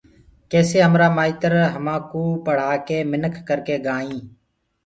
ڪيسي 0.51 0.77
همرآ 0.85 1.07
مآئتر 1.17 1.53
همآنٚڪو 1.75 2.23
پڙهآڪي 2.45 2.97
منک 3.11 3.35
ڪرڪي 3.47 3.75
گآئينٚ 3.85 4.23